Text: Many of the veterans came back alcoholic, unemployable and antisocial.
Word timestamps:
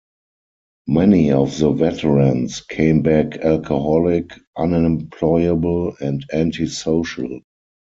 Many 0.87 1.31
of 1.31 1.59
the 1.59 1.69
veterans 1.73 2.61
came 2.61 3.03
back 3.03 3.37
alcoholic, 3.37 4.31
unemployable 4.57 5.95
and 6.01 6.25
antisocial. 6.33 7.41